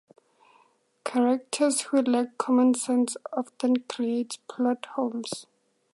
[1.03, 5.45] Characters who lack common sense often create plot holes.